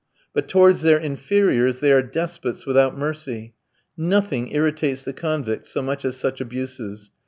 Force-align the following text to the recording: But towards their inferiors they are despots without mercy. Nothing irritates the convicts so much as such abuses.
But 0.33 0.47
towards 0.47 0.81
their 0.81 0.97
inferiors 0.99 1.77
they 1.77 1.91
are 1.91 2.01
despots 2.01 2.65
without 2.65 2.97
mercy. 2.97 3.53
Nothing 3.95 4.51
irritates 4.51 5.03
the 5.03 5.13
convicts 5.13 5.69
so 5.69 5.83
much 5.83 6.05
as 6.05 6.17
such 6.17 6.41
abuses. 6.41 7.11